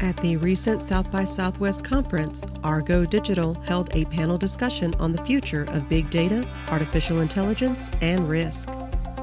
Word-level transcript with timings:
At 0.00 0.16
the 0.16 0.38
recent 0.38 0.82
South 0.82 1.12
by 1.12 1.26
Southwest 1.26 1.84
conference, 1.84 2.42
Argo 2.64 3.04
Digital 3.04 3.52
held 3.52 3.94
a 3.94 4.06
panel 4.06 4.38
discussion 4.38 4.94
on 4.94 5.12
the 5.12 5.22
future 5.24 5.64
of 5.64 5.90
big 5.90 6.08
data, 6.08 6.48
artificial 6.68 7.20
intelligence, 7.20 7.90
and 8.00 8.26
risk. 8.26 8.70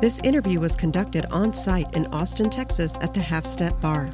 This 0.02 0.20
interview 0.24 0.60
was 0.60 0.76
conducted 0.76 1.26
on 1.32 1.52
site 1.52 1.92
in 1.96 2.06
Austin, 2.08 2.52
Texas 2.52 2.96
at 3.02 3.16
the 3.16 3.20
Half 3.20 3.48
Step 3.48 3.82
Bar. 3.82 4.14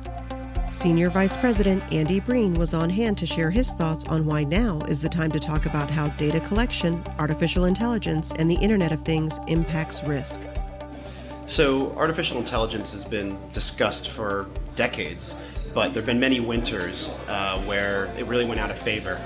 Senior 0.70 1.10
Vice 1.10 1.36
President 1.36 1.84
Andy 1.91 2.21
Breen 2.21 2.54
was 2.54 2.73
on 2.73 2.89
hand 2.89 3.18
to 3.18 3.25
share 3.25 3.52
his 3.52 3.73
thoughts 3.73 4.05
on 4.05 4.25
why 4.25 4.45
now 4.45 4.80
is 4.88 5.02
the 5.02 5.09
time 5.09 5.34
to 5.34 5.41
talk 5.41 5.66
about 5.66 5.89
how 5.89 6.07
data 6.16 6.39
collection, 6.39 7.04
artificial 7.20 7.66
intelligence, 7.66 8.32
and 8.39 8.50
the 8.50 8.55
Internet 8.55 8.93
of 8.93 9.04
Things 9.04 9.38
impacts 9.50 10.02
risk. 10.05 10.39
So, 11.45 11.91
artificial 11.98 12.38
intelligence 12.38 12.93
has 12.93 13.04
been 13.04 13.38
discussed 13.52 14.09
for 14.09 14.48
decades 14.77 15.36
but 15.73 15.93
there 15.93 16.01
have 16.01 16.05
been 16.05 16.19
many 16.19 16.39
winters 16.39 17.09
uh, 17.27 17.61
where 17.63 18.05
it 18.18 18.25
really 18.25 18.45
went 18.45 18.59
out 18.59 18.69
of 18.69 18.77
favor. 18.77 19.19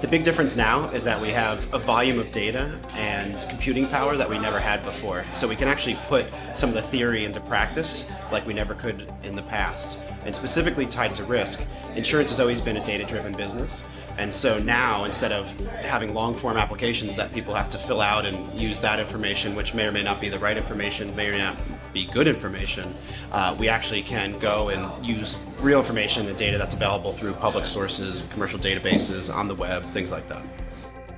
The 0.00 0.08
big 0.08 0.24
difference 0.24 0.56
now 0.56 0.88
is 0.90 1.04
that 1.04 1.20
we 1.20 1.30
have 1.30 1.72
a 1.72 1.78
volume 1.78 2.18
of 2.18 2.32
data 2.32 2.80
and 2.94 3.46
computing 3.48 3.86
power 3.86 4.16
that 4.16 4.28
we 4.28 4.36
never 4.36 4.58
had 4.58 4.82
before. 4.82 5.24
So 5.32 5.46
we 5.46 5.54
can 5.54 5.68
actually 5.68 5.94
put 6.04 6.26
some 6.54 6.70
of 6.70 6.74
the 6.74 6.82
theory 6.82 7.24
into 7.24 7.40
practice 7.40 8.10
like 8.32 8.44
we 8.46 8.52
never 8.52 8.74
could 8.74 9.12
in 9.22 9.36
the 9.36 9.42
past. 9.42 10.00
And 10.24 10.34
specifically 10.34 10.86
tied 10.86 11.14
to 11.16 11.24
risk, 11.24 11.66
insurance 11.94 12.30
has 12.30 12.40
always 12.40 12.60
been 12.60 12.78
a 12.78 12.84
data 12.84 13.04
driven 13.04 13.32
business. 13.32 13.84
And 14.18 14.32
so 14.32 14.58
now, 14.58 15.04
instead 15.04 15.30
of 15.30 15.52
having 15.84 16.14
long 16.14 16.34
form 16.34 16.56
applications 16.56 17.14
that 17.16 17.32
people 17.32 17.54
have 17.54 17.70
to 17.70 17.78
fill 17.78 18.00
out 18.00 18.26
and 18.26 18.58
use 18.58 18.80
that 18.80 18.98
information, 18.98 19.54
which 19.54 19.72
may 19.72 19.86
or 19.86 19.92
may 19.92 20.02
not 20.02 20.20
be 20.20 20.28
the 20.28 20.38
right 20.38 20.56
information, 20.56 21.14
may 21.14 21.28
or 21.28 21.32
may 21.32 21.38
not 21.38 21.56
be 21.92 22.06
good 22.06 22.28
information, 22.28 22.94
uh, 23.32 23.56
we 23.58 23.68
actually 23.68 24.02
can 24.02 24.38
go 24.38 24.68
and 24.68 25.06
use 25.06 25.42
real 25.60 25.78
information, 25.78 26.26
the 26.26 26.34
data 26.34 26.58
that's 26.58 26.74
available 26.74 27.12
through 27.12 27.34
public 27.34 27.66
sources, 27.66 28.24
commercial 28.30 28.58
databases, 28.58 29.34
on 29.34 29.48
the 29.48 29.54
web, 29.54 29.82
things 29.82 30.12
like 30.12 30.28
that. 30.28 30.42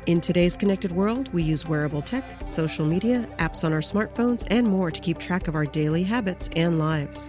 In 0.07 0.23
today's 0.23 0.57
connected 0.57 0.91
world, 0.91 1.31
we 1.35 1.43
use 1.43 1.67
wearable 1.67 2.01
tech, 2.01 2.47
social 2.47 2.87
media, 2.87 3.29
apps 3.39 3.63
on 3.63 3.75
our 3.75 3.81
smartphones, 3.81 4.47
and 4.51 4.67
more 4.67 4.91
to 4.91 5.01
keep 5.01 5.19
track 5.19 5.49
of 5.49 5.55
our 5.55 5.67
daily 5.67 6.03
habits 6.03 6.49
and 6.57 6.79
lives. 6.79 7.29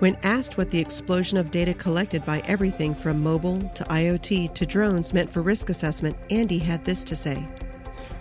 When 0.00 0.16
asked 0.22 0.58
what 0.58 0.70
the 0.70 0.78
explosion 0.78 1.38
of 1.38 1.50
data 1.50 1.74
collected 1.74 2.24
by 2.26 2.40
everything 2.44 2.94
from 2.94 3.22
mobile 3.22 3.68
to 3.74 3.82
IoT 3.84 4.54
to 4.54 4.66
drones 4.66 5.12
meant 5.12 5.28
for 5.28 5.42
risk 5.42 5.70
assessment, 5.70 6.16
Andy 6.30 6.58
had 6.58 6.84
this 6.84 7.02
to 7.04 7.16
say. 7.16 7.48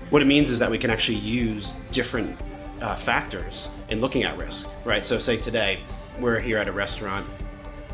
What 0.09 0.21
it 0.21 0.25
means 0.25 0.49
is 0.49 0.57
that 0.59 0.71
we 0.71 0.77
can 0.77 0.89
actually 0.89 1.17
use 1.17 1.73
different 1.91 2.35
uh, 2.81 2.95
factors 2.95 3.71
in 3.89 4.01
looking 4.01 4.23
at 4.23 4.37
risk, 4.37 4.69
right? 4.85 5.05
So, 5.05 5.19
say 5.19 5.37
today 5.37 5.81
we're 6.19 6.39
here 6.39 6.57
at 6.57 6.67
a 6.67 6.71
restaurant. 6.71 7.25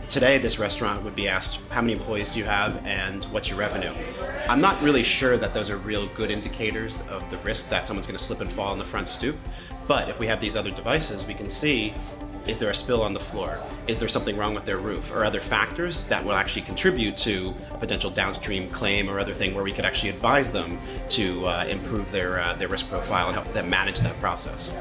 Today, 0.09 0.37
this 0.37 0.59
restaurant 0.59 1.03
would 1.03 1.15
be 1.15 1.27
asked, 1.27 1.61
How 1.69 1.81
many 1.81 1.93
employees 1.93 2.33
do 2.33 2.39
you 2.39 2.45
have 2.45 2.85
and 2.85 3.25
what's 3.25 3.49
your 3.49 3.57
revenue? 3.57 3.93
I'm 4.47 4.61
not 4.61 4.81
really 4.81 5.03
sure 5.03 5.37
that 5.37 5.53
those 5.53 5.69
are 5.69 5.77
real 5.77 6.07
good 6.07 6.29
indicators 6.29 7.01
of 7.09 7.27
the 7.29 7.37
risk 7.39 7.69
that 7.69 7.87
someone's 7.87 8.07
going 8.07 8.17
to 8.17 8.23
slip 8.23 8.41
and 8.41 8.51
fall 8.51 8.71
on 8.71 8.77
the 8.77 8.85
front 8.85 9.09
stoop. 9.09 9.37
But 9.87 10.09
if 10.09 10.19
we 10.19 10.27
have 10.27 10.39
these 10.39 10.55
other 10.55 10.71
devices, 10.71 11.25
we 11.25 11.33
can 11.33 11.49
see 11.49 11.93
is 12.45 12.57
there 12.57 12.69
a 12.69 12.75
spill 12.75 13.01
on 13.01 13.13
the 13.13 13.19
floor? 13.19 13.57
Is 13.87 13.99
there 13.99 14.09
something 14.09 14.37
wrong 14.37 14.53
with 14.53 14.65
their 14.65 14.77
roof? 14.77 15.11
Or 15.13 15.23
other 15.23 15.39
factors 15.39 16.03
that 16.05 16.23
will 16.23 16.33
actually 16.33 16.63
contribute 16.63 17.15
to 17.17 17.53
a 17.71 17.77
potential 17.77 18.09
downstream 18.09 18.69
claim 18.69 19.09
or 19.09 19.19
other 19.19 19.33
thing 19.33 19.55
where 19.55 19.63
we 19.63 19.71
could 19.71 19.85
actually 19.85 20.09
advise 20.09 20.51
them 20.51 20.77
to 21.09 21.45
uh, 21.45 21.65
improve 21.69 22.11
their, 22.11 22.41
uh, 22.41 22.55
their 22.55 22.67
risk 22.67 22.89
profile 22.89 23.27
and 23.27 23.35
help 23.35 23.51
them 23.53 23.69
manage 23.69 23.99
that 24.01 24.19
process. 24.19 24.71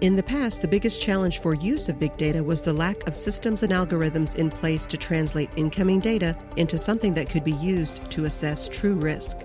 In 0.00 0.16
the 0.16 0.22
past, 0.22 0.60
the 0.60 0.68
biggest 0.68 1.00
challenge 1.00 1.38
for 1.38 1.54
use 1.54 1.88
of 1.88 1.98
big 1.98 2.16
data 2.16 2.44
was 2.44 2.60
the 2.60 2.72
lack 2.72 3.06
of 3.08 3.16
systems 3.16 3.62
and 3.62 3.72
algorithms 3.72 4.36
in 4.36 4.50
place 4.50 4.86
to 4.88 4.96
translate 4.96 5.48
incoming 5.56 5.98
data 5.98 6.36
into 6.56 6.76
something 6.76 7.14
that 7.14 7.30
could 7.30 7.42
be 7.42 7.52
used 7.52 8.08
to 8.10 8.26
assess 8.26 8.68
true 8.68 8.94
risk. 8.94 9.38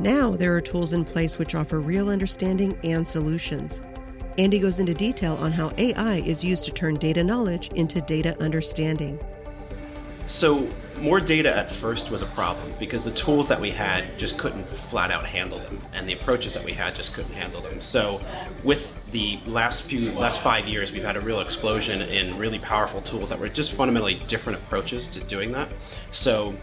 Now, 0.00 0.30
there 0.30 0.54
are 0.54 0.60
tools 0.60 0.92
in 0.92 1.04
place 1.04 1.38
which 1.38 1.56
offer 1.56 1.80
real 1.80 2.10
understanding 2.10 2.78
and 2.84 3.06
solutions. 3.06 3.82
Andy 4.38 4.60
goes 4.60 4.78
into 4.78 4.94
detail 4.94 5.34
on 5.40 5.50
how 5.50 5.72
AI 5.78 6.18
is 6.18 6.44
used 6.44 6.64
to 6.66 6.70
turn 6.70 6.94
data 6.94 7.24
knowledge 7.24 7.70
into 7.74 8.00
data 8.00 8.40
understanding. 8.40 9.18
So, 10.26 10.68
more 11.00 11.20
data 11.20 11.56
at 11.56 11.70
first 11.70 12.10
was 12.12 12.22
a 12.22 12.26
problem 12.26 12.72
because 12.78 13.04
the 13.04 13.10
tools 13.10 13.48
that 13.48 13.60
we 13.60 13.70
had 13.70 14.16
just 14.16 14.38
couldn't 14.38 14.68
flat 14.68 15.10
out 15.10 15.26
handle 15.26 15.58
them, 15.58 15.80
and 15.92 16.08
the 16.08 16.12
approaches 16.12 16.54
that 16.54 16.64
we 16.64 16.72
had 16.72 16.94
just 16.94 17.14
couldn't 17.14 17.32
handle 17.32 17.60
them. 17.60 17.80
So, 17.80 18.20
with 18.62 18.94
the 19.10 19.40
last 19.46 19.84
few, 19.84 20.12
last 20.12 20.40
five 20.40 20.68
years, 20.68 20.92
we've 20.92 21.04
had 21.04 21.16
a 21.16 21.20
real 21.20 21.40
explosion 21.40 22.02
in 22.02 22.38
really 22.38 22.60
powerful 22.60 23.00
tools 23.00 23.30
that 23.30 23.40
were 23.40 23.48
just 23.48 23.72
fundamentally 23.72 24.20
different 24.28 24.58
approaches 24.60 25.08
to 25.08 25.24
doing 25.24 25.50
that. 25.52 25.68
So, 26.12 26.54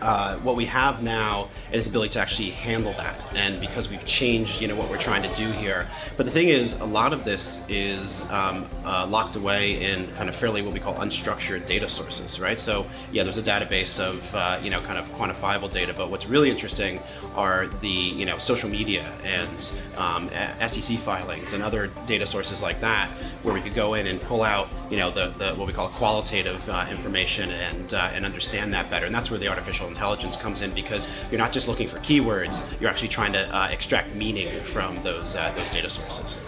uh, 0.00 0.36
what 0.38 0.56
we 0.56 0.64
have 0.66 1.02
now 1.02 1.48
is 1.72 1.86
ability 1.86 2.10
to 2.10 2.20
actually 2.20 2.50
handle 2.50 2.92
that. 2.94 3.16
And 3.36 3.60
because 3.60 3.90
we've 3.90 4.04
changed 4.04 4.60
you 4.60 4.68
know 4.68 4.76
what 4.76 4.90
we're 4.90 4.98
trying 4.98 5.22
to 5.22 5.34
do 5.34 5.50
here. 5.50 5.86
But 6.16 6.26
the 6.26 6.32
thing 6.32 6.48
is 6.48 6.80
a 6.80 6.84
lot 6.84 7.12
of 7.12 7.24
this 7.24 7.64
is 7.68 8.28
um, 8.30 8.68
uh, 8.84 9.06
locked 9.08 9.36
away 9.36 9.80
in 9.82 10.06
kind 10.14 10.28
of 10.28 10.36
fairly 10.36 10.62
what 10.62 10.72
we 10.72 10.80
call 10.80 10.94
unstructured 10.96 11.66
data 11.66 11.88
sources 11.88 12.40
right? 12.40 12.58
So 12.58 12.86
yeah 13.12 13.24
there's 13.24 13.38
a 13.38 13.42
database 13.42 13.98
of 14.00 14.34
uh, 14.34 14.58
you 14.62 14.70
know 14.70 14.80
kind 14.80 14.98
of 14.98 15.08
quantifiable 15.12 15.70
data. 15.70 15.94
But 15.94 16.10
what's 16.10 16.26
really 16.26 16.50
interesting 16.50 17.00
are 17.34 17.66
the 17.66 17.88
you 17.88 18.26
know 18.26 18.38
social 18.38 18.68
media 18.68 19.12
and 19.24 19.72
um, 19.96 20.30
SEC 20.66 20.98
filings 20.98 21.52
and 21.52 21.62
other 21.62 21.88
data 22.06 22.26
sources 22.26 22.62
like 22.62 22.80
that 22.80 23.10
where 23.42 23.54
we 23.54 23.60
could 23.60 23.74
go 23.74 23.94
in 23.94 24.06
and 24.06 24.20
pull 24.22 24.42
out 24.42 24.68
you 24.90 24.96
know 24.96 25.10
the, 25.10 25.30
the 25.38 25.54
what 25.54 25.66
we 25.66 25.72
call 25.72 25.88
qualitative 25.88 26.68
uh, 26.68 26.86
information 26.90 27.50
and 27.50 27.94
uh, 27.94 28.10
and 28.14 28.24
understand 28.24 28.72
that 28.74 28.90
better. 28.90 29.06
And 29.06 29.14
that's 29.14 29.30
where 29.30 29.38
the 29.38 29.48
artificial 29.48 29.87
intelligence 29.88 30.36
comes 30.36 30.62
in 30.62 30.72
because 30.72 31.08
you're 31.30 31.38
not 31.38 31.52
just 31.52 31.68
looking 31.68 31.88
for 31.88 31.98
keywords, 31.98 32.80
you're 32.80 32.90
actually 32.90 33.08
trying 33.08 33.32
to 33.32 33.54
uh, 33.54 33.68
extract 33.70 34.14
meaning 34.14 34.54
from 34.54 35.02
those, 35.02 35.36
uh, 35.36 35.52
those 35.56 35.70
data 35.70 35.90
sources. 35.90 36.38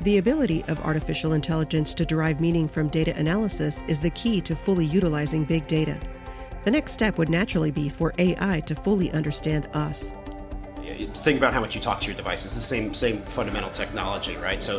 The 0.00 0.18
ability 0.18 0.64
of 0.68 0.78
artificial 0.80 1.32
intelligence 1.32 1.92
to 1.94 2.04
derive 2.04 2.40
meaning 2.40 2.68
from 2.68 2.88
data 2.88 3.16
analysis 3.16 3.82
is 3.88 4.00
the 4.00 4.10
key 4.10 4.40
to 4.42 4.54
fully 4.54 4.84
utilizing 4.84 5.44
big 5.44 5.66
data. 5.66 6.00
The 6.64 6.70
next 6.70 6.92
step 6.92 7.18
would 7.18 7.28
naturally 7.28 7.70
be 7.70 7.88
for 7.88 8.14
AI 8.18 8.60
to 8.60 8.74
fully 8.74 9.10
understand 9.12 9.68
us. 9.74 10.14
Think 10.94 11.38
about 11.38 11.52
how 11.52 11.60
much 11.60 11.74
you 11.74 11.80
talk 11.80 12.00
to 12.00 12.06
your 12.06 12.16
device. 12.16 12.44
It's 12.44 12.54
the 12.54 12.60
same 12.60 12.94
same 12.94 13.22
fundamental 13.24 13.70
technology, 13.70 14.36
right? 14.36 14.62
So 14.62 14.74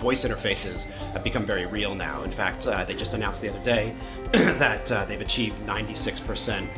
voice 0.00 0.24
interfaces 0.24 0.90
have 1.12 1.24
become 1.24 1.44
very 1.44 1.66
real 1.66 1.94
now. 1.94 2.22
In 2.22 2.30
fact, 2.30 2.66
uh, 2.66 2.84
they 2.84 2.94
just 2.94 3.14
announced 3.14 3.42
the 3.42 3.48
other 3.48 3.60
day 3.60 3.94
that 4.32 4.90
uh, 4.90 5.04
they've 5.04 5.20
achieved 5.20 5.60
96% 5.66 6.68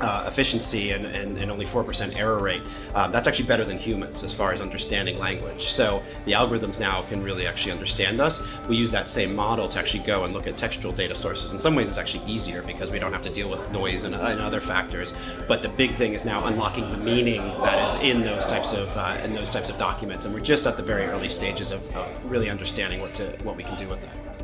uh, 0.00 0.24
efficiency 0.26 0.92
and, 0.92 1.06
and, 1.06 1.38
and, 1.38 1.50
only 1.50 1.64
4% 1.64 2.16
error 2.16 2.38
rate. 2.38 2.62
Um, 2.94 3.12
that's 3.12 3.26
actually 3.26 3.46
better 3.46 3.64
than 3.64 3.78
humans 3.78 4.22
as 4.22 4.32
far 4.32 4.52
as 4.52 4.60
understanding 4.60 5.18
language. 5.18 5.68
So 5.68 6.02
the 6.24 6.32
algorithms 6.32 6.78
now 6.78 7.02
can 7.02 7.22
really 7.22 7.46
actually 7.46 7.72
understand 7.72 8.20
us. 8.20 8.46
We 8.68 8.76
use 8.76 8.90
that 8.90 9.08
same 9.08 9.34
model 9.34 9.68
to 9.68 9.78
actually 9.78 10.04
go 10.04 10.24
and 10.24 10.34
look 10.34 10.46
at 10.46 10.56
textual 10.56 10.92
data 10.92 11.14
sources. 11.14 11.52
In 11.52 11.58
some 11.58 11.74
ways, 11.74 11.88
it's 11.88 11.98
actually 11.98 12.24
easier 12.30 12.62
because 12.62 12.90
we 12.90 12.98
don't 12.98 13.12
have 13.12 13.22
to 13.22 13.30
deal 13.30 13.48
with 13.48 13.70
noise 13.70 14.04
and, 14.04 14.14
and 14.14 14.40
other 14.40 14.60
factors. 14.60 15.12
But 15.48 15.62
the 15.62 15.68
big 15.70 15.92
thing 15.92 16.12
is 16.12 16.24
now 16.24 16.44
unlocking 16.46 16.90
the 16.90 16.98
meaning 16.98 17.40
that 17.62 17.82
is 17.88 17.94
in 18.02 18.22
those 18.22 18.44
types 18.44 18.72
of 18.72 18.94
uh, 18.96 19.20
in 19.24 19.32
those 19.32 19.50
types 19.50 19.70
of 19.70 19.78
documents, 19.78 20.26
and 20.26 20.34
we're 20.34 20.40
just 20.40 20.66
at 20.66 20.76
the 20.76 20.82
very 20.82 21.04
early 21.06 21.28
stages 21.28 21.70
of, 21.70 21.80
of 21.96 22.08
really 22.24 22.50
understanding 22.50 23.00
what 23.00 23.14
to 23.14 23.24
what 23.42 23.56
we 23.56 23.62
can 23.62 23.76
do 23.76 23.88
with 23.88 24.00
that. 24.00 24.36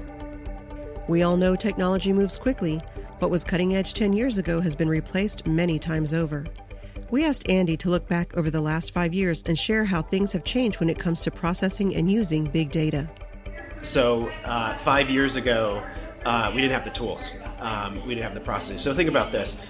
We 1.08 1.22
all 1.22 1.36
know 1.36 1.56
technology 1.56 2.12
moves 2.12 2.36
quickly. 2.36 2.80
What 3.22 3.31
was 3.31 3.44
cutting 3.44 3.77
edge 3.77 3.94
10 3.94 4.15
years 4.15 4.37
ago 4.38 4.60
has 4.60 4.75
been 4.75 4.88
replaced 4.88 5.47
many 5.47 5.78
times 5.78 6.12
over. 6.12 6.44
We 7.12 7.25
asked 7.25 7.49
Andy 7.49 7.77
to 7.77 7.88
look 7.88 8.09
back 8.09 8.37
over 8.37 8.50
the 8.50 8.60
last 8.60 8.93
five 8.93 9.15
years 9.15 9.44
and 9.47 9.56
share 9.56 9.84
how 9.84 10.03
things 10.03 10.33
have 10.33 10.43
changed 10.43 10.81
when 10.81 10.91
it 10.91 10.99
comes 10.99 11.21
to 11.21 11.31
processing 11.31 11.94
and 11.94 12.11
using 12.11 12.50
big 12.50 12.72
data. 12.72 13.09
So, 13.81 14.28
uh, 14.44 14.77
five 14.77 15.09
years 15.09 15.37
ago, 15.37 15.84
uh, 16.25 16.50
we 16.53 16.61
didn't 16.61 16.72
have 16.72 16.82
the 16.82 16.91
tools, 16.91 17.31
um, 17.61 18.05
we 18.08 18.17
didn't 18.17 18.25
have 18.25 18.35
the 18.35 18.41
process. 18.41 18.82
So, 18.82 18.93
think 18.93 19.08
about 19.08 19.31
this 19.31 19.64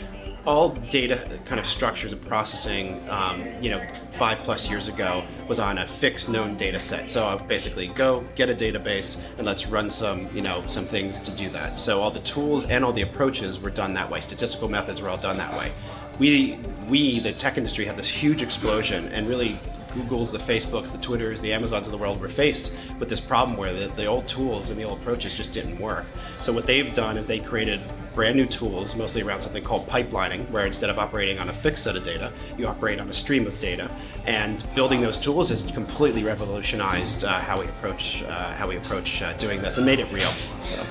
all 0.44 0.70
data 0.90 1.38
kind 1.44 1.60
of 1.60 1.66
structures 1.66 2.12
and 2.12 2.20
processing, 2.26 3.02
um, 3.08 3.46
you 3.60 3.70
know, 3.70 3.80
five 3.92 4.38
plus 4.38 4.68
years 4.68 4.88
ago 4.88 5.24
was 5.48 5.60
on 5.60 5.78
a 5.78 5.86
fixed 5.86 6.28
known 6.28 6.56
data 6.56 6.80
set. 6.80 7.08
So 7.10 7.24
I 7.24 7.36
basically 7.36 7.88
go 7.88 8.24
get 8.34 8.50
a 8.50 8.54
database 8.54 9.22
and 9.38 9.46
let's 9.46 9.66
run 9.66 9.88
some, 9.88 10.28
you 10.34 10.42
know, 10.42 10.64
some 10.66 10.84
things 10.84 11.20
to 11.20 11.30
do 11.36 11.48
that. 11.50 11.78
So 11.78 12.00
all 12.00 12.10
the 12.10 12.20
tools 12.20 12.64
and 12.64 12.84
all 12.84 12.92
the 12.92 13.02
approaches 13.02 13.60
were 13.60 13.70
done 13.70 13.94
that 13.94 14.10
way. 14.10 14.20
Statistical 14.20 14.68
methods 14.68 15.00
were 15.00 15.08
all 15.08 15.18
done 15.18 15.36
that 15.38 15.56
way. 15.56 15.72
We, 16.18 16.58
we, 16.88 17.20
the 17.20 17.32
tech 17.32 17.56
industry, 17.56 17.84
had 17.84 17.96
this 17.96 18.08
huge 18.08 18.42
explosion 18.42 19.08
and 19.12 19.28
really 19.28 19.60
Googles, 19.92 20.32
the 20.32 20.52
Facebooks, 20.52 20.92
the 20.92 20.98
Twitters, 20.98 21.40
the 21.40 21.52
Amazons 21.52 21.86
of 21.86 21.92
the 21.92 21.98
world 21.98 22.20
were 22.20 22.28
faced 22.28 22.74
with 22.98 23.08
this 23.08 23.20
problem 23.20 23.56
where 23.56 23.72
the, 23.72 23.88
the 23.94 24.06
old 24.06 24.26
tools 24.26 24.70
and 24.70 24.80
the 24.80 24.84
old 24.84 25.00
approaches 25.00 25.34
just 25.34 25.52
didn't 25.52 25.78
work. 25.78 26.04
So 26.40 26.52
what 26.52 26.66
they've 26.66 26.92
done 26.92 27.16
is 27.16 27.26
they 27.26 27.38
created 27.38 27.80
brand 28.14 28.36
new 28.36 28.46
tools, 28.46 28.94
mostly 28.96 29.22
around 29.22 29.40
something 29.40 29.64
called 29.64 29.86
pipelining, 29.88 30.48
where 30.50 30.66
instead 30.66 30.90
of 30.90 30.98
operating 30.98 31.38
on 31.38 31.48
a 31.48 31.52
fixed 31.52 31.84
set 31.84 31.96
of 31.96 32.04
data, 32.04 32.32
you 32.58 32.66
operate 32.66 33.00
on 33.00 33.08
a 33.08 33.12
stream 33.12 33.46
of 33.46 33.58
data. 33.58 33.90
And 34.26 34.64
building 34.74 35.00
those 35.00 35.18
tools 35.18 35.48
has 35.48 35.62
completely 35.72 36.24
revolutionized 36.24 37.24
uh, 37.24 37.40
how 37.40 37.60
we 37.60 37.66
approach 37.66 38.22
uh, 38.24 38.54
how 38.54 38.68
we 38.68 38.76
approach 38.76 39.22
uh, 39.22 39.32
doing 39.34 39.62
this 39.62 39.78
and 39.78 39.86
made 39.86 40.00
it 40.00 40.10
real. 40.12 40.30
So. 40.62 40.84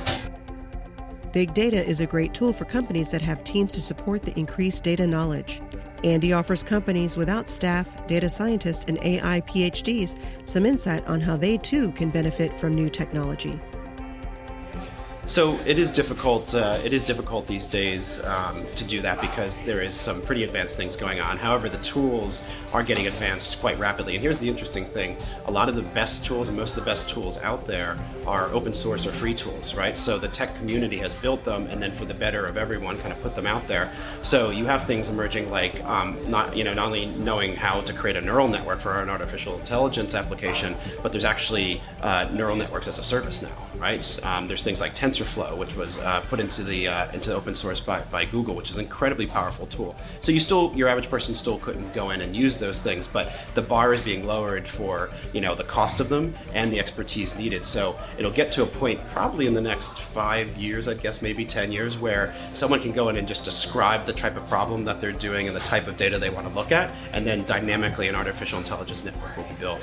Big 1.31 1.53
data 1.53 1.85
is 1.85 2.01
a 2.01 2.05
great 2.05 2.33
tool 2.33 2.51
for 2.51 2.65
companies 2.65 3.09
that 3.11 3.21
have 3.21 3.43
teams 3.45 3.71
to 3.71 3.81
support 3.81 4.23
the 4.23 4.37
increased 4.37 4.83
data 4.83 5.07
knowledge. 5.07 5.61
Andy 6.03 6.33
offers 6.33 6.63
companies 6.63 7.17
without 7.17 7.49
staff, 7.49 8.07
data 8.07 8.29
scientists, 8.29 8.85
and 8.87 8.97
AI 9.03 9.41
PhDs 9.41 10.17
some 10.45 10.65
insight 10.65 11.05
on 11.07 11.21
how 11.21 11.37
they 11.37 11.57
too 11.57 11.91
can 11.91 12.09
benefit 12.09 12.57
from 12.59 12.73
new 12.73 12.89
technology. 12.89 13.59
So 15.31 15.57
it 15.65 15.79
is 15.79 15.91
difficult. 15.91 16.53
Uh, 16.53 16.77
it 16.83 16.91
is 16.91 17.05
difficult 17.05 17.47
these 17.47 17.65
days 17.65 18.21
um, 18.25 18.65
to 18.75 18.85
do 18.85 18.99
that 18.99 19.21
because 19.21 19.59
there 19.63 19.81
is 19.81 19.93
some 19.93 20.21
pretty 20.21 20.43
advanced 20.43 20.75
things 20.75 20.97
going 20.97 21.21
on. 21.21 21.37
However, 21.37 21.69
the 21.69 21.77
tools 21.77 22.45
are 22.73 22.83
getting 22.83 23.07
advanced 23.07 23.61
quite 23.61 23.79
rapidly. 23.79 24.15
And 24.15 24.21
here's 24.21 24.39
the 24.39 24.49
interesting 24.49 24.83
thing: 24.83 25.15
a 25.45 25.51
lot 25.51 25.69
of 25.69 25.77
the 25.77 25.83
best 25.83 26.25
tools 26.25 26.49
and 26.49 26.57
most 26.57 26.77
of 26.77 26.83
the 26.83 26.89
best 26.89 27.09
tools 27.09 27.37
out 27.43 27.65
there 27.65 27.97
are 28.27 28.49
open 28.51 28.73
source 28.73 29.07
or 29.07 29.13
free 29.13 29.33
tools, 29.33 29.73
right? 29.73 29.97
So 29.97 30.17
the 30.17 30.27
tech 30.27 30.53
community 30.57 30.97
has 30.97 31.15
built 31.15 31.45
them, 31.45 31.65
and 31.67 31.81
then 31.81 31.93
for 31.93 32.03
the 32.03 32.13
better 32.13 32.45
of 32.45 32.57
everyone, 32.57 32.97
kind 32.97 33.13
of 33.13 33.21
put 33.21 33.33
them 33.33 33.47
out 33.47 33.65
there. 33.67 33.89
So 34.23 34.49
you 34.49 34.65
have 34.65 34.83
things 34.85 35.07
emerging 35.07 35.49
like 35.49 35.81
um, 35.85 36.19
not 36.29 36.57
you 36.57 36.65
know 36.65 36.73
not 36.73 36.87
only 36.87 37.05
knowing 37.05 37.55
how 37.55 37.79
to 37.79 37.93
create 37.93 38.17
a 38.17 38.21
neural 38.21 38.49
network 38.49 38.81
for 38.81 39.01
an 39.01 39.09
artificial 39.09 39.57
intelligence 39.57 40.13
application, 40.13 40.75
but 41.01 41.13
there's 41.13 41.23
actually 41.23 41.81
uh, 42.01 42.27
neural 42.33 42.57
networks 42.57 42.89
as 42.89 42.99
a 42.99 43.03
service 43.03 43.41
now, 43.41 43.55
right? 43.77 44.19
Um, 44.23 44.45
there's 44.45 44.65
things 44.65 44.81
like 44.81 44.93
Tensor 44.93 45.20
TensorFlow, 45.21 45.57
which 45.57 45.75
was 45.75 45.99
uh, 45.99 46.21
put 46.21 46.39
into 46.39 46.63
the 46.63 46.87
uh, 46.87 47.11
into 47.11 47.33
open 47.33 47.55
source 47.55 47.79
by, 47.79 48.01
by 48.03 48.25
Google, 48.25 48.55
which 48.55 48.69
is 48.69 48.77
an 48.77 48.83
incredibly 48.83 49.25
powerful 49.25 49.65
tool. 49.67 49.95
So 50.19 50.31
you 50.31 50.39
still 50.39 50.73
your 50.75 50.87
average 50.87 51.09
person 51.09 51.35
still 51.35 51.59
couldn't 51.59 51.93
go 51.93 52.11
in 52.11 52.21
and 52.21 52.35
use 52.35 52.59
those 52.59 52.79
things, 52.79 53.07
but 53.07 53.33
the 53.53 53.61
bar 53.61 53.93
is 53.93 54.01
being 54.01 54.25
lowered 54.25 54.67
for 54.67 55.09
you 55.33 55.41
know 55.41 55.55
the 55.55 55.63
cost 55.63 55.99
of 55.99 56.09
them 56.09 56.33
and 56.53 56.71
the 56.71 56.79
expertise 56.79 57.37
needed. 57.37 57.65
So 57.65 57.97
it'll 58.17 58.31
get 58.31 58.51
to 58.51 58.63
a 58.63 58.67
point 58.67 59.05
probably 59.07 59.47
in 59.47 59.53
the 59.53 59.61
next 59.61 59.99
five 59.99 60.57
years, 60.57 60.87
I 60.87 60.93
guess 60.93 61.21
maybe 61.21 61.45
ten 61.45 61.71
years, 61.71 61.97
where 61.97 62.33
someone 62.53 62.81
can 62.81 62.91
go 62.91 63.09
in 63.09 63.17
and 63.17 63.27
just 63.27 63.43
describe 63.43 64.05
the 64.05 64.13
type 64.13 64.35
of 64.35 64.47
problem 64.47 64.83
that 64.85 64.99
they're 64.99 65.11
doing 65.11 65.47
and 65.47 65.55
the 65.55 65.61
type 65.61 65.87
of 65.87 65.97
data 65.97 66.17
they 66.19 66.29
want 66.29 66.47
to 66.47 66.53
look 66.53 66.71
at, 66.71 66.93
and 67.13 67.25
then 67.25 67.45
dynamically 67.45 68.07
an 68.07 68.15
artificial 68.15 68.59
intelligence 68.59 69.03
network 69.03 69.35
will 69.37 69.43
be 69.43 69.55
built. 69.55 69.81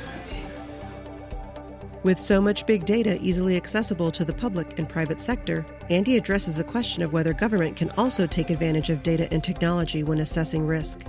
With 2.05 2.21
so 2.21 2.41
much 2.41 2.65
big 2.65 2.85
data 2.85 3.19
easily 3.21 3.57
accessible 3.57 4.13
to 4.13 4.25
the 4.25 4.33
public 4.33 4.79
and 4.79 4.89
private 4.89 5.21
sector, 5.21 5.67
Andy 5.91 6.17
addresses 6.17 6.57
the 6.57 6.63
question 6.63 7.03
of 7.03 7.13
whether 7.13 7.33
government 7.33 7.77
can 7.77 7.91
also 7.99 8.25
take 8.25 8.51
advantage 8.51 8.89
of 8.89 9.03
data 9.03 9.27
and 9.33 9.43
technology 9.43 10.05
when 10.05 10.21
assessing 10.21 10.65
risk. 10.65 11.05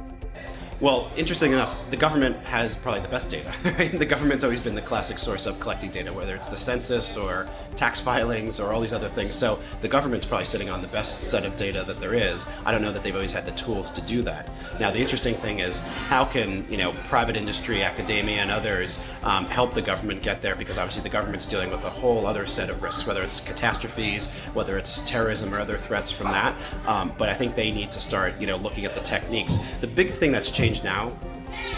Well, 0.81 1.12
interesting 1.18 1.52
enough, 1.52 1.90
the 1.92 1.98
government 1.98 2.38
has 2.46 2.78
probably 2.78 3.02
the 3.02 3.10
best 3.10 3.30
data. 3.30 3.54
the 3.98 4.06
government's 4.06 4.46
always 4.46 4.62
been 4.62 4.76
the 4.76 4.81
classic 4.81 5.18
source 5.18 5.46
of 5.46 5.60
collecting 5.60 5.92
data, 5.92 6.14
whether 6.14 6.34
it's 6.38 6.48
the 6.48 6.56
census 6.56 7.18
or 7.18 7.50
tax 7.76 8.00
filings 8.00 8.62
or 8.62 8.72
all 8.72 8.80
these 8.80 8.94
other 8.94 9.10
things. 9.10 9.36
So 9.36 9.60
the 9.81 9.90
government's 9.90 10.26
probably 10.26 10.46
sitting 10.46 10.70
on 10.70 10.81
the 10.81 10.88
best 10.88 11.26
set 11.26 11.44
of 11.44 11.58
data 11.58 11.84
that 11.84 12.00
there 12.00 12.14
is. 12.14 12.48
I 12.64 12.72
don't 12.72 12.81
know 12.81 12.94
that 12.94 13.04
they've 13.04 13.14
always 13.14 13.34
had 13.34 13.46
the 13.46 13.52
tools 13.52 13.92
to 13.92 14.00
do 14.02 14.22
that. 14.22 14.48
Now, 14.80 14.90
the 14.90 15.00
interesting 15.00 15.36
thing 15.36 15.60
is 15.60 15.81
how 15.81 16.24
can 16.24 16.66
you 16.72 16.78
know 16.78 16.94
private 17.04 17.36
industry, 17.36 17.84
academia, 17.84 18.38
and 18.38 18.50
others 18.50 19.06
um, 19.24 19.48
help 19.48 19.74
the 19.74 19.81
government 19.81 20.24
get 20.24 20.42
there? 20.42 20.56
Because 20.56 20.78
obviously 20.78 21.04
the 21.04 21.10
government's 21.10 21.46
dealing 21.46 21.72
with 21.72 21.84
a 21.84 21.90
whole 21.90 22.26
other 22.26 22.48
set 22.48 22.70
of 22.70 22.81
risks, 22.81 23.06
whether 23.06 23.22
it's 23.22 23.42
catastrophes, 23.42 24.28
whether 24.54 24.78
it's 24.78 25.02
terrorism 25.02 25.54
or 25.54 25.60
other 25.60 25.78
threats 25.78 26.10
from 26.10 26.28
that. 26.28 26.56
Um, 26.88 27.12
but 27.18 27.28
I 27.28 27.34
think 27.34 27.56
they 27.56 27.70
need 27.70 27.92
to 27.92 28.00
start 28.00 28.40
you 28.40 28.48
know 28.48 28.56
looking 28.56 28.86
at 28.86 28.96
the 28.96 29.02
techniques. 29.02 29.58
The 29.81 29.88
big 29.88 30.10
thing 30.10 30.31
that's 30.31 30.50
changed 30.50 30.69
change 30.69 30.83
now 30.83 31.12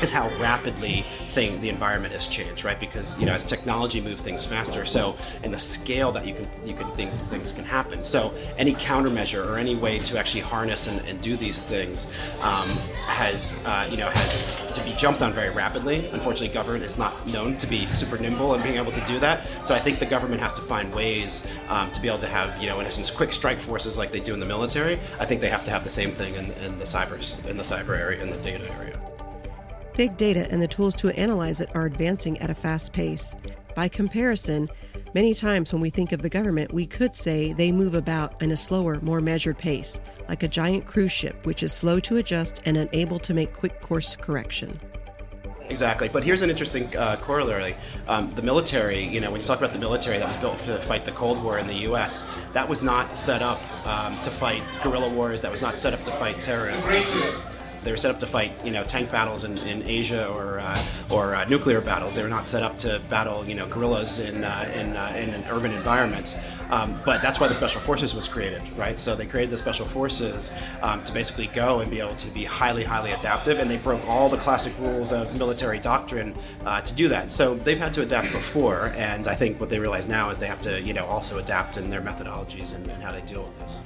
is 0.02 0.10
how 0.10 0.30
rapidly 0.38 1.06
thing 1.28 1.60
the 1.62 1.70
environment 1.70 2.14
has 2.14 2.28
changed, 2.28 2.66
right? 2.66 2.80
Because 2.80 3.20
you 3.20 3.26
know, 3.26 3.34
as 3.34 3.44
technology 3.44 4.02
moves 4.02 4.22
things 4.22 4.46
faster, 4.46 4.86
so 4.86 5.16
in 5.44 5.52
the 5.52 5.58
scale 5.58 6.12
that 6.12 6.26
you 6.26 6.34
can 6.34 6.48
you 6.66 6.74
can 6.74 6.90
things 6.92 7.30
things 7.30 7.52
can 7.52 7.66
happen. 7.66 8.04
So 8.04 8.34
any 8.58 8.74
countermeasure 8.74 9.46
or 9.46 9.58
any 9.58 9.76
way 9.76 10.00
to 10.00 10.18
actually 10.18 10.42
harness 10.42 10.88
and, 10.88 11.06
and 11.08 11.22
do 11.22 11.36
these 11.36 11.66
things 11.66 12.08
um, 12.42 12.70
has 13.08 13.62
uh, 13.66 13.88
you 13.90 13.98
know 13.98 14.10
has 14.10 14.72
to 14.74 14.84
be 14.84 14.94
jumped 14.94 15.22
on 15.22 15.34
very 15.34 15.50
rapidly. 15.50 16.08
Unfortunately, 16.08 16.54
government 16.54 16.84
is 16.84 16.98
not 16.98 17.26
known 17.28 17.58
to 17.58 17.68
be 17.68 17.86
super 17.86 18.18
nimble 18.18 18.56
in 18.56 18.62
being 18.62 18.78
able 18.78 18.92
to 18.92 19.02
do 19.06 19.20
that. 19.20 19.48
So 19.66 19.76
I 19.76 19.80
think 19.80 20.00
the 20.00 20.06
government 20.06 20.42
has 20.42 20.54
to 20.54 20.62
find 20.62 20.94
ways 20.94 21.48
um, 21.70 21.92
to 21.92 22.02
be 22.02 22.08
able 22.08 22.20
to 22.20 22.28
have 22.28 22.62
you 22.62 22.68
know 22.68 22.80
in 22.80 22.86
essence 22.86 23.12
quick 23.12 23.34
strike 23.34 23.60
forces 23.60 23.98
like 23.98 24.12
they 24.12 24.20
do 24.20 24.34
in 24.34 24.40
the 24.40 24.46
military. 24.46 25.00
I 25.20 25.26
think 25.26 25.42
they 25.42 25.50
have 25.50 25.66
to 25.66 25.72
have 25.72 25.84
the 25.84 25.90
same 25.90 26.12
thing 26.12 26.36
in, 26.36 26.52
in 26.52 26.78
the 26.78 26.86
cyber 26.86 27.12
in 27.48 27.58
the 27.58 27.64
cyber 27.64 27.98
area 27.98 28.22
in 28.22 28.30
the 28.30 28.38
data 28.38 28.70
area. 28.80 29.01
Big 30.02 30.18
data 30.18 30.48
and 30.50 30.60
the 30.60 30.68
tools 30.68 30.96
to 30.96 31.10
analyze 31.10 31.62
it 31.62 31.70
are 31.76 31.86
advancing 31.86 32.36
at 32.40 32.50
a 32.50 32.56
fast 32.56 32.92
pace. 32.92 33.36
By 33.76 33.88
comparison, 33.88 34.68
many 35.14 35.36
times 35.36 35.72
when 35.72 35.80
we 35.80 35.92
think 35.92 36.12
of 36.12 36.24
the 36.24 36.28
government, 36.28 36.74
we 36.74 36.88
could 36.88 37.16
say 37.16 37.54
they 37.54 37.72
move 37.72 37.94
about 37.94 38.42
in 38.42 38.50
a 38.50 38.58
slower, 38.58 39.00
more 39.02 39.22
measured 39.22 39.60
pace, 39.60 40.00
like 40.28 40.42
a 40.42 40.48
giant 40.48 40.88
cruise 40.88 41.12
ship 41.12 41.46
which 41.46 41.62
is 41.62 41.72
slow 41.72 42.00
to 42.00 42.18
adjust 42.18 42.64
and 42.66 42.78
unable 42.78 43.20
to 43.20 43.36
make 43.36 43.54
quick 43.54 43.80
course 43.82 44.16
correction. 44.16 44.80
Exactly, 45.70 46.10
but 46.10 46.24
here's 46.24 46.42
an 46.42 46.50
interesting 46.50 46.98
uh, 46.98 47.18
corollary. 47.18 47.76
Um, 48.08 48.34
the 48.34 48.42
military, 48.42 49.04
you 49.08 49.22
know, 49.22 49.30
when 49.30 49.40
you 49.40 49.46
talk 49.46 49.60
about 49.60 49.72
the 49.72 49.78
military 49.78 50.18
that 50.18 50.28
was 50.28 50.36
built 50.36 50.58
to 50.62 50.82
fight 50.82 51.06
the 51.06 51.12
Cold 51.12 51.44
War 51.44 51.60
in 51.60 51.68
the 51.68 51.78
U.S., 51.90 52.26
that 52.54 52.68
was 52.68 52.82
not 52.82 53.16
set 53.16 53.44
up 53.44 53.62
um, 53.86 54.20
to 54.24 54.32
fight 54.32 54.64
guerrilla 54.82 55.10
wars. 55.10 55.42
That 55.42 55.52
was 55.52 55.62
not 55.62 55.78
set 55.78 55.94
up 55.94 56.04
to 56.06 56.12
fight 56.12 56.42
terrorism. 56.42 56.90
They 57.84 57.92
were 57.92 57.98
set 57.98 58.12
up 58.12 58.20
to 58.20 58.28
fight, 58.28 58.54
you 58.64 58.72
know, 58.72 58.84
tank 58.84 59.12
battles 59.12 59.44
in, 59.44 59.58
in 59.60 59.84
Asia 59.84 60.28
or 60.30 60.60
uh, 60.60 60.78
or 61.10 61.36
uh, 61.36 61.46
nuclear 61.46 61.82
battles. 61.82 62.16
They 62.16 62.24
were 62.24 62.30
not 62.30 62.48
set 62.48 62.64
up 62.64 62.78
to 62.80 63.02
battle, 63.10 63.46
you 63.46 63.56
know, 63.56 63.68
guerrillas 63.68 64.20
in 64.20 64.44
uh, 64.44 64.72
in, 64.76 64.96
uh, 64.96 65.14
in 65.18 65.44
urban 65.50 65.72
environments. 65.72 66.38
Um, 66.70 67.00
but 67.06 67.22
that's 67.22 67.40
why 67.40 67.48
the 67.48 67.54
special 67.54 67.82
forces 67.82 68.16
was 68.16 68.28
created, 68.28 68.62
right? 68.78 69.00
So 69.00 69.16
they 69.16 69.26
created 69.26 69.52
the 69.52 69.58
special 69.58 69.86
forces 69.86 70.52
um, 70.82 71.04
to 71.04 71.14
basically 71.14 71.48
go 71.48 71.82
and 71.82 71.92
be 71.92 72.00
able 72.00 72.16
to 72.16 72.32
be 72.32 72.46
highly, 72.46 72.84
highly 72.84 73.12
adaptive, 73.12 73.60
and 73.60 73.70
they 73.70 73.78
broke 73.78 74.08
all 74.08 74.30
the 74.30 74.38
classic 74.38 74.74
rules 74.80 75.12
of 75.12 75.38
military 75.38 75.80
doctrine 75.80 76.34
uh, 76.66 76.82
to 76.82 76.96
do 76.96 77.10
that. 77.10 77.32
So 77.32 77.56
they've 77.56 77.78
had 77.78 77.94
to 77.96 78.04
adapt 78.04 78.32
before, 78.32 78.94
and 78.96 79.28
I 79.28 79.36
think 79.36 79.60
what 79.60 79.70
they 79.70 79.80
realize 79.80 80.08
now 80.08 80.30
is 80.30 80.38
they 80.38 80.48
have 80.48 80.62
to, 80.62 80.82
you 80.82 80.94
know, 80.94 81.06
also 81.06 81.40
adapt 81.40 81.78
in 81.78 81.90
their 81.90 82.02
methodologies 82.02 82.76
and, 82.76 82.90
and 82.90 83.04
how 83.04 83.12
they 83.12 83.22
deal 83.22 83.44
with 83.44 83.60
this. 83.60 83.80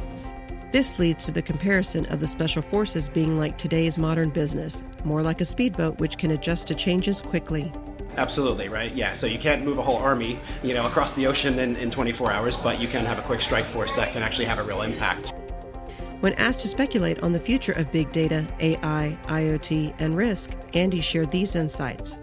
This 0.72 1.00
leads 1.00 1.26
to 1.26 1.32
the 1.32 1.42
comparison 1.42 2.06
of 2.08 2.20
the 2.20 2.28
Special 2.28 2.62
Forces 2.62 3.08
being 3.08 3.38
like 3.38 3.58
today's 3.58 3.98
modern 3.98 4.30
business, 4.30 4.84
more 5.04 5.22
like 5.22 5.40
a 5.40 5.46
speedboat 5.46 6.00
which 6.00 6.18
can 6.18 6.32
adjust 6.32 6.68
to 6.68 6.76
changes 6.76 7.22
quickly. 7.22 7.72
Absolutely, 8.18 8.70
right? 8.70 8.94
Yeah, 8.94 9.14
so 9.14 9.28
you 9.28 9.38
can't 9.38 9.64
move 9.64 9.78
a 9.78 9.82
whole 9.82 9.98
army, 9.98 10.40
you 10.64 10.74
know, 10.74 10.86
across 10.88 11.14
the 11.14 11.28
ocean 11.28 11.60
in, 11.60 11.76
in 11.78 11.92
24 11.92 12.32
hours, 12.32 12.58
but 12.58 12.80
you 12.82 12.88
can 12.88 13.06
have 13.06 13.20
a 13.20 13.22
quick 13.22 13.42
strike 13.42 13.66
force 13.66 13.94
that 13.96 14.12
can 14.12 14.22
actually 14.22 14.46
have 14.46 14.60
a 14.60 14.64
real 14.64 14.82
impact. 14.82 15.34
When 16.22 16.34
asked 16.34 16.62
to 16.62 16.68
speculate 16.68 17.22
on 17.22 17.34
the 17.34 17.40
future 17.40 17.74
of 17.74 17.92
big 17.92 18.12
data, 18.12 18.48
AI, 18.60 19.18
IoT, 19.28 19.96
and 20.00 20.16
risk, 20.16 20.52
Andy 20.74 21.02
shared 21.02 21.30
these 21.30 21.56
insights. 21.56 22.20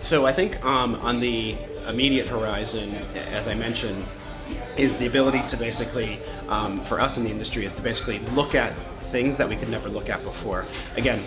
So 0.00 0.24
I 0.24 0.32
think 0.32 0.64
um, 0.64 0.94
on 0.96 1.20
the 1.20 1.56
immediate 1.88 2.26
horizon, 2.26 2.94
as 3.14 3.48
I 3.48 3.54
mentioned, 3.54 4.04
is 4.76 4.96
the 4.96 5.06
ability 5.06 5.42
to 5.46 5.56
basically, 5.56 6.18
um, 6.48 6.80
for 6.80 7.00
us 7.00 7.18
in 7.18 7.24
the 7.24 7.30
industry, 7.30 7.64
is 7.64 7.72
to 7.74 7.82
basically 7.82 8.18
look 8.30 8.54
at 8.54 8.72
things 8.98 9.36
that 9.38 9.48
we 9.48 9.56
could 9.56 9.68
never 9.68 9.88
look 9.88 10.08
at 10.08 10.22
before. 10.22 10.64
Again, 10.96 11.20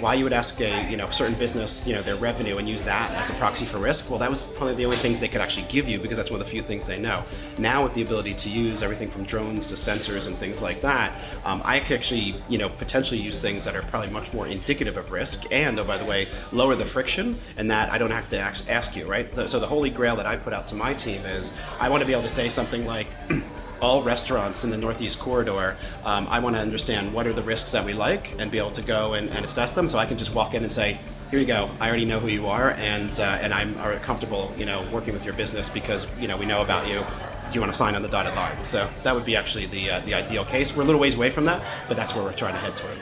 why 0.00 0.14
you 0.14 0.24
would 0.24 0.32
ask 0.32 0.60
a 0.60 0.88
you 0.90 0.96
know 0.96 1.08
certain 1.10 1.36
business 1.36 1.86
you 1.86 1.94
know 1.94 2.02
their 2.02 2.16
revenue 2.16 2.58
and 2.58 2.68
use 2.68 2.82
that 2.84 3.10
as 3.12 3.30
a 3.30 3.34
proxy 3.34 3.64
for 3.64 3.78
risk? 3.78 4.10
Well 4.10 4.18
that 4.18 4.30
was 4.30 4.44
probably 4.44 4.74
the 4.74 4.84
only 4.84 4.96
things 4.96 5.20
they 5.20 5.28
could 5.28 5.40
actually 5.40 5.66
give 5.68 5.88
you 5.88 5.98
because 5.98 6.18
that's 6.18 6.30
one 6.30 6.40
of 6.40 6.46
the 6.46 6.50
few 6.50 6.62
things 6.62 6.86
they 6.86 6.98
know. 6.98 7.24
Now 7.58 7.82
with 7.84 7.94
the 7.94 8.02
ability 8.02 8.34
to 8.34 8.50
use 8.50 8.82
everything 8.82 9.10
from 9.10 9.24
drones 9.24 9.66
to 9.68 9.74
sensors 9.74 10.26
and 10.26 10.36
things 10.38 10.62
like 10.62 10.80
that 10.80 11.12
um, 11.44 11.60
i 11.64 11.78
could 11.80 11.96
actually 11.96 12.42
you 12.48 12.58
know 12.58 12.68
potentially 12.68 13.20
use 13.20 13.40
things 13.40 13.64
that 13.64 13.74
are 13.76 13.82
probably 13.82 14.10
much 14.10 14.32
more 14.32 14.46
indicative 14.46 14.96
of 14.96 15.10
risk 15.10 15.44
and 15.52 15.78
oh 15.78 15.84
by 15.84 15.98
the 15.98 16.04
way 16.04 16.28
lower 16.52 16.74
the 16.74 16.84
friction 16.84 17.38
and 17.56 17.70
that 17.70 17.90
i 17.90 17.98
don't 17.98 18.10
have 18.10 18.28
to 18.28 18.38
ask, 18.38 18.68
ask 18.70 18.96
you 18.96 19.06
right? 19.06 19.28
So 19.48 19.58
the 19.58 19.66
holy 19.66 19.90
grail 19.90 20.16
that 20.16 20.26
i 20.26 20.36
put 20.36 20.52
out 20.52 20.66
to 20.68 20.74
my 20.74 20.94
team 20.94 21.24
is 21.24 21.56
i 21.78 21.88
want 21.88 22.00
to 22.00 22.06
be 22.06 22.12
able 22.12 22.22
to 22.22 22.28
say 22.28 22.48
something 22.48 22.86
like 22.86 23.08
all 23.80 24.02
restaurants 24.02 24.64
in 24.64 24.70
the 24.70 24.76
Northeast 24.76 25.18
corridor, 25.18 25.76
um, 26.04 26.26
I 26.28 26.38
want 26.38 26.56
to 26.56 26.62
understand 26.62 27.12
what 27.12 27.26
are 27.26 27.32
the 27.32 27.42
risks 27.42 27.72
that 27.72 27.84
we 27.84 27.92
like 27.92 28.38
and 28.40 28.50
be 28.50 28.58
able 28.58 28.72
to 28.72 28.82
go 28.82 29.14
and, 29.14 29.28
and, 29.30 29.44
assess 29.44 29.74
them. 29.74 29.88
So 29.88 29.98
I 29.98 30.06
can 30.06 30.18
just 30.18 30.34
walk 30.34 30.54
in 30.54 30.62
and 30.62 30.72
say, 30.72 30.98
here 31.30 31.38
you 31.38 31.46
go. 31.46 31.70
I 31.80 31.88
already 31.88 32.04
know 32.04 32.18
who 32.18 32.28
you 32.28 32.46
are, 32.46 32.70
and 32.72 33.18
uh, 33.20 33.38
and 33.42 33.52
I'm 33.52 33.74
comfortable, 34.00 34.52
you 34.56 34.64
know, 34.64 34.86
working 34.90 35.12
with 35.12 35.24
your 35.26 35.34
business 35.34 35.68
because 35.68 36.06
you 36.18 36.26
know 36.26 36.36
we 36.36 36.46
know 36.46 36.62
about 36.62 36.88
you. 36.88 37.04
Do 37.50 37.54
you 37.54 37.60
want 37.60 37.72
to 37.72 37.78
sign 37.78 37.94
on 37.94 38.02
the 38.02 38.08
dotted 38.08 38.34
line? 38.34 38.64
So 38.64 38.88
that 39.02 39.14
would 39.14 39.24
be 39.24 39.36
actually 39.36 39.66
the 39.66 39.90
uh, 39.90 40.00
the 40.00 40.14
ideal 40.14 40.44
case. 40.44 40.74
We're 40.74 40.84
a 40.84 40.86
little 40.86 41.00
ways 41.00 41.16
away 41.16 41.28
from 41.28 41.44
that, 41.44 41.62
but 41.86 41.96
that's 41.96 42.14
where 42.14 42.24
we're 42.24 42.32
trying 42.32 42.54
to 42.54 42.60
head 42.60 42.76
toward. 42.76 42.98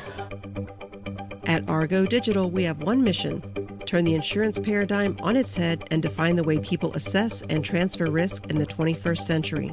At 1.45 1.68
Argo 1.68 2.04
Digital, 2.04 2.50
we 2.50 2.64
have 2.64 2.83
one 2.83 3.04
mission 3.04 3.42
turn 3.87 4.04
the 4.04 4.16
insurance 4.16 4.59
paradigm 4.59 5.16
on 5.23 5.37
its 5.37 5.54
head 5.54 5.85
and 5.92 6.02
define 6.02 6.35
the 6.35 6.42
way 6.42 6.59
people 6.59 6.92
assess 6.95 7.42
and 7.42 7.64
transfer 7.64 8.11
risk 8.11 8.50
in 8.50 8.59
the 8.59 8.66
21st 8.66 9.18
century 9.18 9.73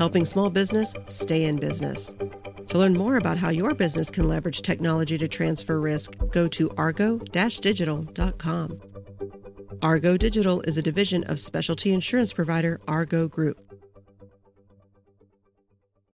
helping 0.00 0.24
small 0.24 0.48
business 0.48 0.94
stay 1.08 1.44
in 1.44 1.56
business. 1.56 2.14
To 2.68 2.78
learn 2.78 2.94
more 2.94 3.18
about 3.18 3.36
how 3.36 3.50
your 3.50 3.74
business 3.74 4.10
can 4.10 4.26
leverage 4.26 4.62
technology 4.62 5.18
to 5.18 5.28
transfer 5.28 5.78
risk, 5.78 6.16
go 6.30 6.48
to 6.48 6.70
argo 6.78 7.18
digital.com. 7.18 8.80
Argo 9.82 10.16
Digital 10.16 10.62
is 10.62 10.78
a 10.78 10.82
division 10.82 11.22
of 11.24 11.38
specialty 11.38 11.92
insurance 11.92 12.32
provider 12.32 12.80
Argo 12.88 13.28
Group. 13.28 13.69